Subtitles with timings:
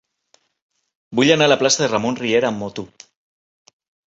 [1.19, 2.87] Vull anar a la plaça de Ramon Riera amb moto.